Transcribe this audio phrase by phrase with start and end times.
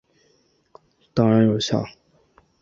[1.13, 1.85] 当然有效！